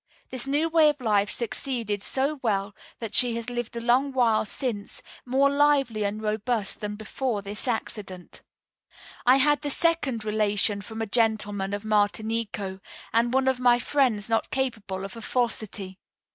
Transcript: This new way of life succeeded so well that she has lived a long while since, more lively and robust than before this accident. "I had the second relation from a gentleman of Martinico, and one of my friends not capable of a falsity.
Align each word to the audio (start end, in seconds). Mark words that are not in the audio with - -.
This 0.31 0.47
new 0.47 0.67
way 0.67 0.89
of 0.89 0.99
life 0.99 1.29
succeeded 1.29 2.01
so 2.01 2.39
well 2.41 2.73
that 2.97 3.13
she 3.13 3.35
has 3.35 3.51
lived 3.51 3.77
a 3.77 3.79
long 3.79 4.11
while 4.11 4.45
since, 4.45 5.03
more 5.27 5.47
lively 5.47 6.03
and 6.03 6.23
robust 6.23 6.81
than 6.81 6.95
before 6.95 7.43
this 7.43 7.67
accident. 7.67 8.41
"I 9.27 9.35
had 9.35 9.61
the 9.61 9.69
second 9.69 10.25
relation 10.25 10.81
from 10.81 11.03
a 11.03 11.05
gentleman 11.05 11.71
of 11.71 11.83
Martinico, 11.85 12.79
and 13.13 13.31
one 13.31 13.47
of 13.47 13.59
my 13.59 13.77
friends 13.77 14.27
not 14.27 14.49
capable 14.49 15.05
of 15.05 15.15
a 15.15 15.21
falsity. 15.21 15.99